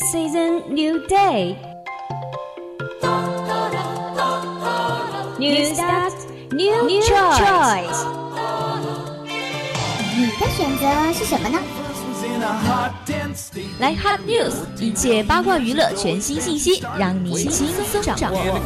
[0.00, 1.54] season, new day.
[5.38, 6.14] New start,
[6.52, 8.06] new, new choice.
[10.16, 11.58] 你的选择是什么呢？
[13.78, 18.58] 来 Hot News，一切八卦娱乐全新信息，让你轻松掌握。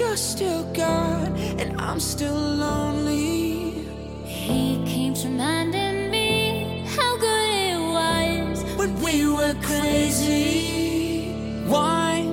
[0.00, 3.84] You're still gone and I'm still lonely.
[4.24, 11.34] He keeps reminding me how good it was when we were crazy.
[11.68, 12.32] Wine,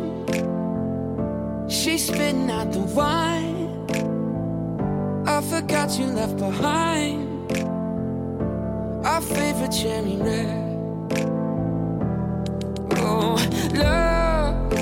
[1.68, 3.68] she's spitting out the wine.
[5.28, 7.52] I forgot you left behind
[9.06, 10.64] our favorite cherry red.
[12.96, 13.36] Oh,
[13.74, 14.74] love,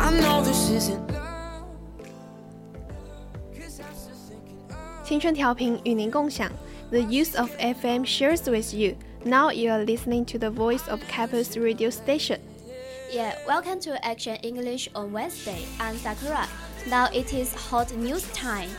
[0.00, 1.13] I know this isn't.
[5.13, 6.51] 青春调频与您共享，
[6.91, 8.95] The use of FM shares with you.
[9.23, 12.39] Now you are listening to the voice of campus radio station.
[13.11, 15.65] Yeah, welcome to Action English on Wednesday.
[15.79, 16.47] I'm Sakura.
[16.87, 18.69] Now it is hot news time.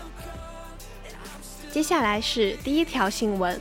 [1.72, 3.60] 接下来是第一条新闻。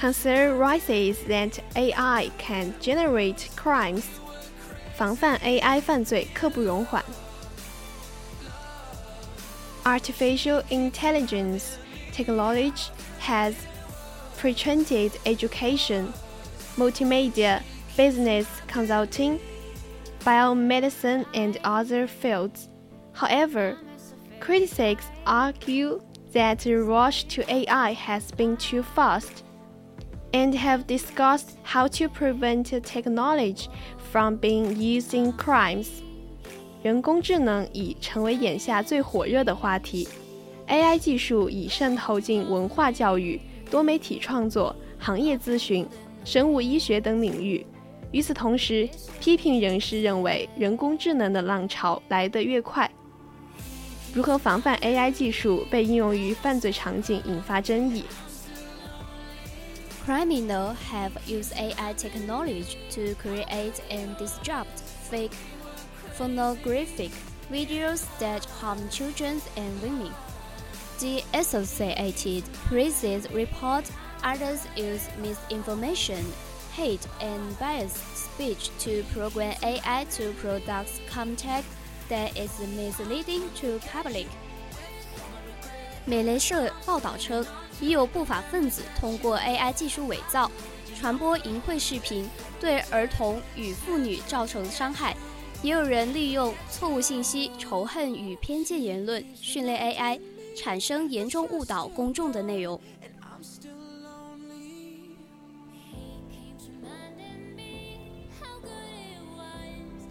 [0.00, 4.04] Concern rises that AI can generate crimes.
[4.96, 7.04] 防范 AI 犯罪刻不容缓。
[9.85, 11.77] Artificial intelligence
[12.11, 12.73] technology
[13.19, 13.55] has
[14.35, 16.11] pre-trained education,
[16.75, 17.61] multimedia,
[17.95, 19.39] business consulting,
[20.21, 22.67] biomedicine, and other fields.
[23.13, 23.77] However,
[24.39, 26.01] critics argue
[26.33, 29.43] that the rush to AI has been too fast
[30.33, 33.69] and have discussed how to prevent technology
[34.11, 36.01] from being used in crimes.
[36.85, 40.07] 人工智能已成为眼下最火热的话题
[40.67, 43.41] ，AI 技术已渗透进文化教育、
[43.71, 45.87] 多媒体创作、行业咨询、
[46.23, 47.65] 生物医学等领域。
[48.11, 48.87] 与此同时，
[49.19, 52.87] 批评人士认为，人工智能的浪潮来得越快，
[54.13, 58.03] 如何防范 AI 技术被应用于犯罪场景引发争议。
[60.05, 65.31] Criminals have used AI technology to create and disrupt fake
[66.16, 67.10] pornographic
[67.50, 70.12] videos that harm children and women.
[70.98, 73.90] The Associated Press report
[74.22, 76.24] others use misinformation,
[76.76, 81.64] hate, and biased speech to program AI to produce content
[82.08, 84.26] that is misleading to public.
[86.04, 87.46] 美联社报道称，
[87.80, 90.50] 已有不法分子通过 AI 技术伪造、
[90.98, 92.28] 传播淫秽视频，
[92.60, 95.16] 对儿童与妇女造成伤害。
[95.64, 100.20] 也有人利用错误信息、仇恨与偏见言论训练 AI，
[100.56, 102.80] 产生严重误导公众的内容。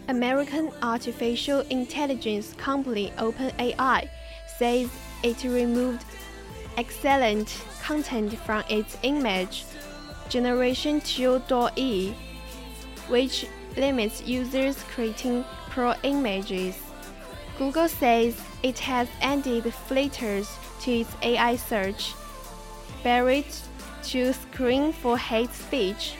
[0.06, 4.08] American artificial intelligence company OpenAI
[4.58, 4.88] says
[5.22, 6.00] it removed
[6.76, 7.46] excellent
[7.80, 9.62] content from its image
[10.28, 12.12] generation tool DALL-E,
[13.08, 13.46] which
[13.76, 16.76] limits users creating pro images.
[17.58, 20.48] Google says it has added filters
[20.80, 22.14] to its AI search,
[23.02, 23.46] buried
[24.04, 26.14] to screen for hate speech.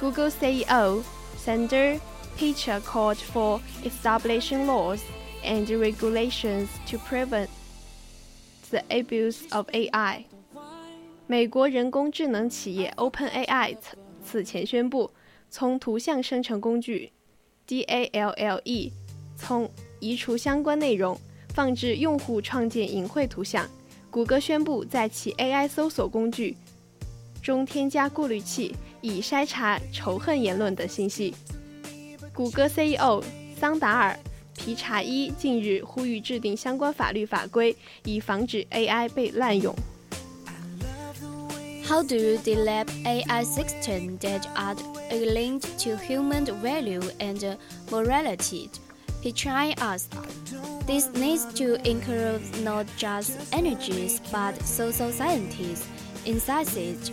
[0.00, 1.02] Google CEO
[1.36, 2.00] Sundar
[2.36, 5.02] Pichai called for establishing laws
[5.42, 7.50] and regulations to prevent
[8.70, 10.24] the abuse of AI.
[11.26, 13.76] 美国人工智能企业 OpenAI
[14.24, 15.10] 此前宣布。
[15.55, 17.11] 从图像生成工具
[17.67, 18.91] DALL-E
[19.37, 19.69] 从
[19.99, 21.15] 移除相关内容，
[21.53, 23.69] 放置用户创建淫秽图像。
[24.09, 26.57] 谷歌宣布在其 AI 搜索工具
[27.39, 31.35] 中添加过滤器，以筛查仇恨言论等信息。
[32.33, 33.23] 谷歌 CEO
[33.55, 34.17] 桑达尔·
[34.59, 37.75] 皮查伊近日呼吁制定相关法律法规，
[38.05, 39.71] 以防止 AI 被滥用。
[41.93, 44.73] How do you develop AI systems that are
[45.15, 47.55] linked to human value and
[47.91, 48.71] morality?
[49.21, 50.09] Pichai us.
[50.87, 55.87] This needs to include not just energies but social scientists,
[56.25, 57.11] enscientists,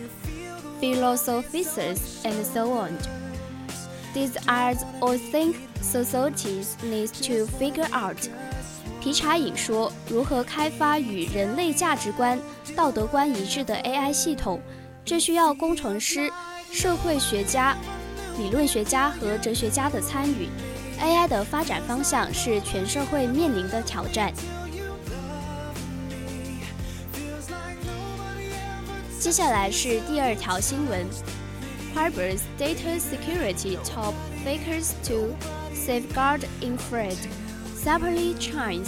[0.79, 2.97] philosophers, and so on.
[4.15, 8.27] These are all things societies need to figure out.
[9.01, 12.39] 皮查引说：“如何开发与人类价值观、
[12.75, 14.61] 道德观一致的 AI 系统？
[15.03, 16.31] 这需要工程师、
[16.71, 17.75] 社会学家、
[18.37, 20.47] 理论学家和哲学家的参与。
[20.99, 24.31] AI 的发展方向是全社会面临的挑战。”
[29.19, 31.07] 接下来是第二条新闻
[31.95, 34.13] ：Harvard's data security top
[34.45, 35.35] fakers to
[35.73, 37.17] safeguard infrared.
[37.80, 38.84] Separately China，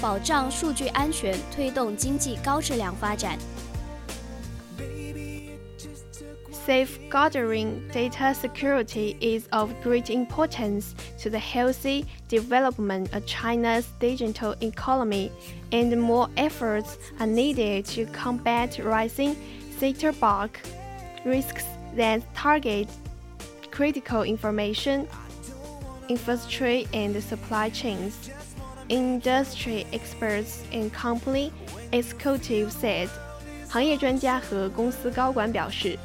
[0.00, 3.38] 保障数据安全，推动经济高质量发展。
[6.66, 15.30] Safeguarding data security is of great importance to the healthy development of China's digital economy,
[15.70, 19.36] and more efforts are needed to combat rising
[19.78, 20.50] cyberbug
[21.24, 21.62] risks
[21.96, 22.88] that target
[23.70, 25.06] critical information
[26.10, 28.12] infrastructure and supply chains.
[28.88, 31.50] Industry experts and company
[31.90, 33.08] executives said，
[33.68, 35.98] 行业专家和公司高管表示，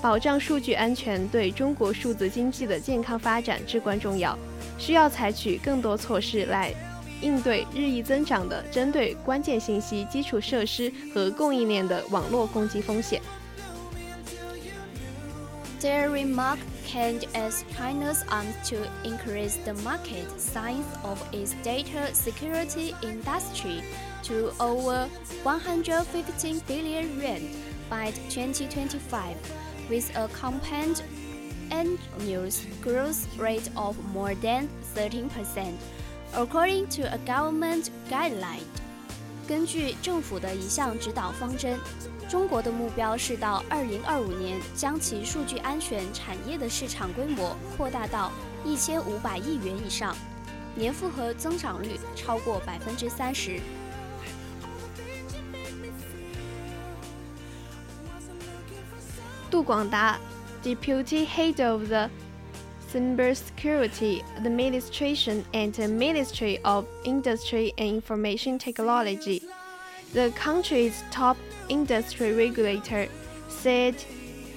[0.00, 4.38] 保障数据安全对中国数字经济的健康发展至关重要，
[4.78, 6.72] 需要采取更多措施来
[7.20, 13.20] 应对日益增长的针对关键信息基础设施和供应链的网络攻击风险。
[15.80, 16.58] Their remark
[16.95, 23.83] as China's aims to increase the market size of its data security industry
[24.23, 25.07] to over
[25.43, 27.49] 115 billion yuan
[27.89, 29.37] by 2025,
[29.89, 31.03] with a compound
[31.71, 32.49] annual
[32.81, 35.75] growth rate of more than 13%,
[36.33, 38.65] according to a government guideline.
[39.49, 41.79] 根据政府的一项指导方针，
[42.29, 48.31] 中国的目标是到2025年将其数据安全产业的市场规模扩大到
[48.63, 50.15] 1500亿元以上，
[50.75, 53.59] 年复合增长率超过百分之三十。
[59.49, 60.19] 杜广达
[60.63, 62.07] ，Deputy Head of the
[62.92, 69.42] Cybersecurity Administration and Ministry of Industry and Information Technology,
[70.12, 71.36] the country's top
[71.68, 73.08] industry regulator,
[73.48, 73.96] said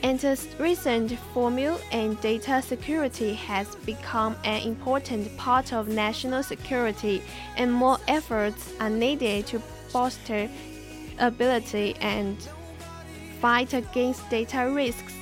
[0.04, 7.22] its recent formula and data security has become an important part of national security,
[7.58, 9.60] and more efforts are needed to
[9.90, 10.48] foster
[11.20, 12.38] ability and
[13.42, 15.14] fight against data risks.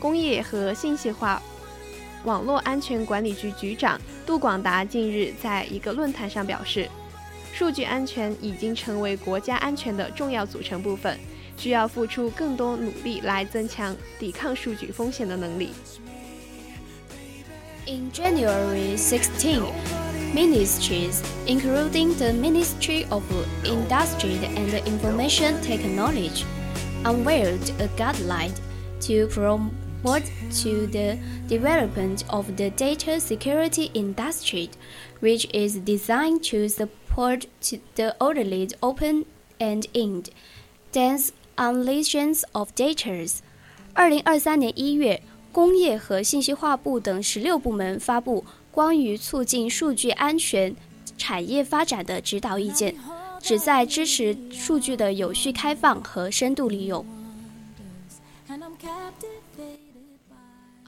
[0.00, 1.42] 工业和信息化
[2.24, 6.88] 网络安全管理局局长杜广达近日在一个论坛上表示，
[7.52, 11.18] 数据安全已经成为国家安全的重要组成部分，
[11.56, 15.70] 需要付出更多努力来增强抵抗数据风险的能力。
[17.86, 19.62] In January 16,
[20.34, 23.22] ministries, including the Ministry of
[23.64, 26.44] Industry and Information Technology,
[27.04, 28.52] unveiled a guideline
[29.00, 29.72] to promote
[30.02, 30.22] what
[30.62, 31.18] to the
[31.48, 34.70] development of the data security industry,
[35.20, 37.46] which is designed to support
[37.96, 39.24] the orderly open
[39.58, 40.30] and end
[40.92, 43.40] dense unleashings of data.
[43.94, 50.76] 二零二三年一月，工业和信息化部等十六部门发布关于促进数据安全
[51.16, 52.94] 产业发展的指导意见，
[53.40, 57.04] 旨在支持数据的有序开放和深度利用。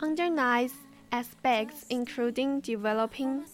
[0.01, 0.73] Under nice
[1.11, 3.45] aspects including developing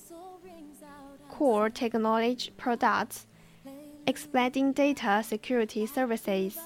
[1.30, 3.28] core technology products,
[4.08, 6.58] expanding data security services,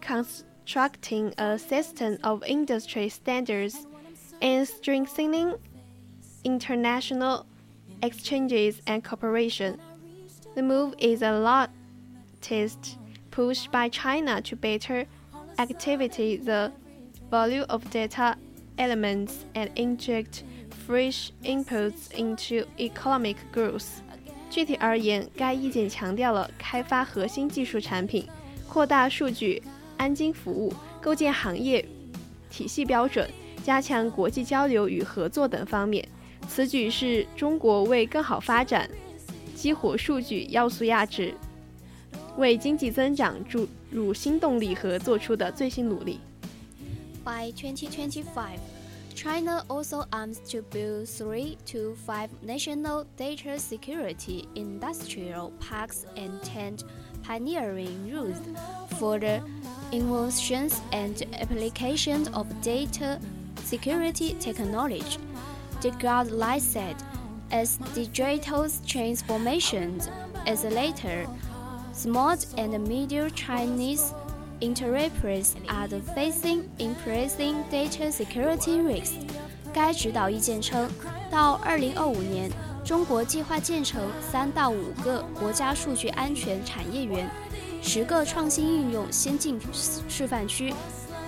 [0.00, 3.86] constructing a system of industry standards,
[4.40, 5.54] and strengthening
[6.44, 7.44] international
[8.02, 9.80] exchanges and cooperation.
[10.54, 11.32] The move is a
[12.40, 12.98] latest
[13.30, 15.06] push by China to better
[15.58, 16.72] activity the
[17.30, 18.36] value of data
[18.78, 20.42] elements and inject
[20.86, 24.00] fresh inputs into economic growth。
[24.50, 28.26] 具体而言，该意见强调了开发核心技术产品、
[28.66, 29.62] 扩大数据
[29.98, 31.84] 安金服务、构建行业
[32.48, 33.28] 体系标准、
[33.62, 36.06] 加强国际交流与合作等方面。
[36.48, 38.88] 此举是中国为更好发展、
[39.54, 41.34] 激活数据要素价值、
[42.38, 46.20] 为经济增长注入新动力和做出的最新努力。
[47.28, 48.58] By 2025,
[49.14, 56.78] China also aims to build three to five national data security industrial parks and 10
[57.22, 58.40] pioneering routes
[58.98, 59.42] for the
[59.92, 63.20] inventions and applications of data
[63.56, 65.18] security technology.
[65.82, 66.96] The guideline said,
[67.50, 70.00] as digital transformation
[70.46, 71.26] accelerator,
[71.92, 74.14] small and medium Chinese
[74.60, 79.12] enterprises are facing increasing data security risks.
[79.72, 80.88] 该指导意见称，
[81.30, 82.50] 到2025年，
[82.84, 87.30] 中国计划建成三到五个国家数据安全产业园，
[87.82, 89.60] 十个创新应用先进
[90.08, 90.72] 示范区。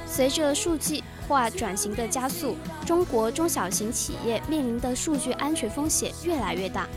[0.07, 6.89] 随着数据化转型的加速，中国中小型企业面临的数据安全风险越来越大。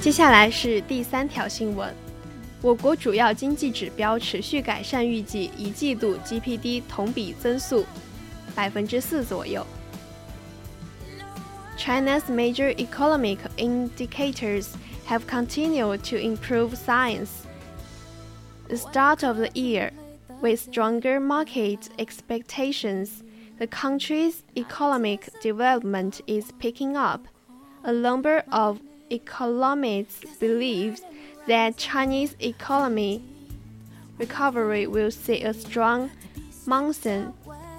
[0.00, 1.92] 接下来是第三条新闻：
[2.62, 7.84] 我国主要经济指标持续改善，预计一季度 GPD 同比增速
[8.54, 9.66] 百分之四左右。
[11.76, 14.68] China's major economic indicators
[15.08, 17.28] have continued to improve since
[18.68, 19.90] the start of the year,
[20.40, 23.22] with stronger market expectations.
[23.58, 27.26] The country's economic development is picking up.
[27.82, 28.80] A number of
[29.11, 31.01] economists believes
[31.47, 33.21] that Chinese economy
[34.17, 36.09] recovery will see a strong
[36.65, 37.33] monsoon,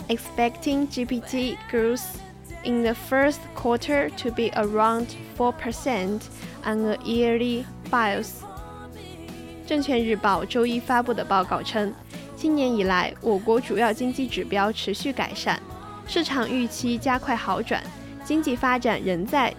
[0.09, 2.21] expecting GDP growth
[2.65, 6.21] in the first quarter to be around 4%
[6.65, 8.43] on a yearly basis.
[9.67, 11.95] 证券日报周一发布的报告称，
[12.37, 15.59] 今年以来，我国主要经济指标持续改善，
[16.07, 17.83] 市场预期加快好转，
[18.25, 19.55] 经济发展仍在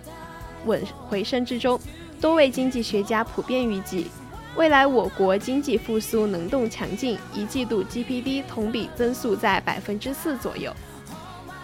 [0.65, 1.79] 稳回升之中。
[2.21, 4.11] 多位经济学家普遍预计，
[4.57, 10.75] 未来我国经济复苏能动强劲，一季度 GPD 同比增速在百分之四左右。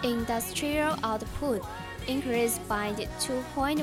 [0.03, 1.61] Industrial output
[2.07, 3.83] increased by 2.4%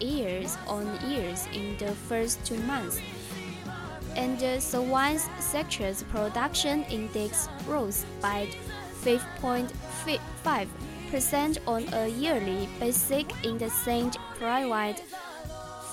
[0.00, 2.98] years on years in the first two months.
[4.16, 8.48] And the service sector's production index rose by
[9.04, 10.66] 5.5%
[11.11, 15.01] percent on a yearly basis in the same period,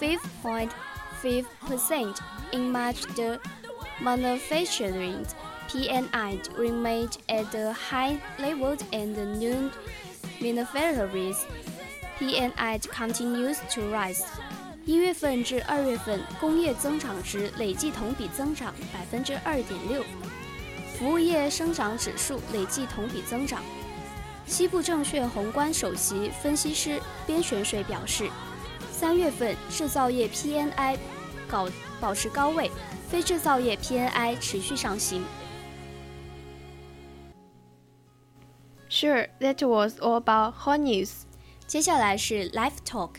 [0.01, 2.21] 5.5%
[2.53, 3.39] in March the
[4.01, 5.27] manufacturing
[5.69, 9.71] PMI remained at the high level and the new
[10.41, 11.35] manufacturing
[12.19, 14.25] PMI continues to rise.
[14.85, 20.05] 一月份至二月份，工业增长值累计同比增长百分之二点六，
[20.99, 23.63] 服务业生长指数累计同比增长
[24.53, 28.29] 西部证券宏观首席分析师边玄水表示，
[28.91, 30.99] 三月份制造业 PNI
[31.49, 31.67] 搞
[31.99, 32.71] 保持高位，
[33.09, 35.25] 非制造业 PNI 持续上行。
[38.91, 41.23] Sure, that was all about hot news.
[41.67, 43.13] 接下来是 Live Talk。